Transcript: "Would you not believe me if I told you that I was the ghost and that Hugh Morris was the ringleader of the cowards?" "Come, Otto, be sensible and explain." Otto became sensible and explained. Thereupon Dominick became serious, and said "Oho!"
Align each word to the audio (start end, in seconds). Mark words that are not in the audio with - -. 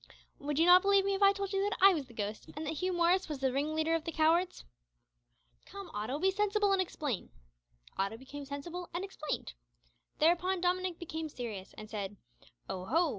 "Would 0.39 0.57
you 0.57 0.65
not 0.65 0.81
believe 0.81 1.05
me 1.05 1.13
if 1.13 1.21
I 1.21 1.31
told 1.31 1.53
you 1.53 1.61
that 1.61 1.77
I 1.79 1.93
was 1.93 2.07
the 2.07 2.15
ghost 2.15 2.49
and 2.57 2.65
that 2.65 2.73
Hugh 2.73 2.91
Morris 2.91 3.29
was 3.29 3.37
the 3.37 3.53
ringleader 3.53 3.93
of 3.93 4.03
the 4.03 4.11
cowards?" 4.11 4.65
"Come, 5.67 5.91
Otto, 5.93 6.17
be 6.17 6.31
sensible 6.31 6.73
and 6.73 6.81
explain." 6.81 7.29
Otto 7.99 8.17
became 8.17 8.45
sensible 8.45 8.89
and 8.95 9.03
explained. 9.05 9.53
Thereupon 10.17 10.59
Dominick 10.59 10.97
became 10.97 11.29
serious, 11.29 11.75
and 11.77 11.87
said 11.87 12.17
"Oho!" 12.67 13.09